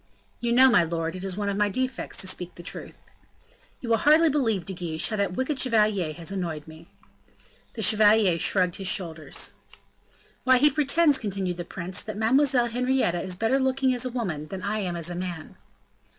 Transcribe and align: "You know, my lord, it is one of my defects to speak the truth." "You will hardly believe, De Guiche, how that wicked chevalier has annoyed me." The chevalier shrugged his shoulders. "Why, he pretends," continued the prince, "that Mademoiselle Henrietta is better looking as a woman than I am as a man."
"You 0.39 0.51
know, 0.51 0.67
my 0.67 0.83
lord, 0.83 1.15
it 1.15 1.23
is 1.23 1.37
one 1.37 1.47
of 1.47 1.55
my 1.57 1.69
defects 1.69 2.17
to 2.21 2.27
speak 2.27 2.55
the 2.55 2.63
truth." 2.63 3.11
"You 3.81 3.89
will 3.89 3.97
hardly 3.97 4.29
believe, 4.31 4.65
De 4.65 4.73
Guiche, 4.73 5.09
how 5.09 5.15
that 5.17 5.33
wicked 5.33 5.59
chevalier 5.59 6.11
has 6.13 6.31
annoyed 6.31 6.67
me." 6.67 6.87
The 7.75 7.83
chevalier 7.83 8.39
shrugged 8.39 8.77
his 8.77 8.87
shoulders. 8.87 9.53
"Why, 10.43 10.57
he 10.57 10.71
pretends," 10.71 11.19
continued 11.19 11.57
the 11.57 11.65
prince, 11.65 12.01
"that 12.01 12.17
Mademoiselle 12.17 12.65
Henrietta 12.65 13.21
is 13.21 13.35
better 13.35 13.59
looking 13.59 13.93
as 13.93 14.03
a 14.03 14.09
woman 14.09 14.47
than 14.47 14.63
I 14.63 14.79
am 14.79 14.95
as 14.95 15.11
a 15.11 15.15
man." 15.15 15.55